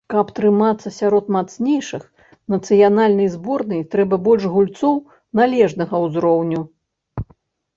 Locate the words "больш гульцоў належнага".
4.29-5.95